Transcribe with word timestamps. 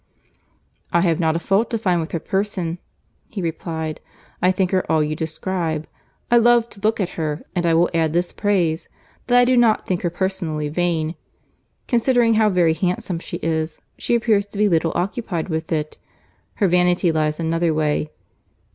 "I 0.91 1.01
have 1.01 1.19
not 1.19 1.35
a 1.35 1.39
fault 1.39 1.69
to 1.69 1.77
find 1.77 2.01
with 2.01 2.11
her 2.13 2.19
person," 2.19 2.79
he 3.29 3.39
replied. 3.39 3.99
"I 4.41 4.51
think 4.51 4.71
her 4.71 4.83
all 4.91 5.03
you 5.03 5.15
describe. 5.15 5.85
I 6.31 6.37
love 6.37 6.69
to 6.69 6.79
look 6.79 6.99
at 6.99 7.09
her; 7.21 7.43
and 7.55 7.67
I 7.67 7.75
will 7.75 7.87
add 7.93 8.11
this 8.11 8.33
praise, 8.33 8.89
that 9.27 9.37
I 9.37 9.45
do 9.45 9.55
not 9.55 9.85
think 9.85 10.01
her 10.01 10.09
personally 10.09 10.69
vain. 10.69 11.13
Considering 11.87 12.33
how 12.33 12.49
very 12.49 12.73
handsome 12.73 13.19
she 13.19 13.37
is, 13.43 13.79
she 13.95 14.15
appears 14.15 14.47
to 14.47 14.57
be 14.57 14.67
little 14.67 14.91
occupied 14.95 15.49
with 15.49 15.71
it; 15.71 15.99
her 16.55 16.67
vanity 16.67 17.11
lies 17.11 17.39
another 17.39 17.71
way. 17.71 18.09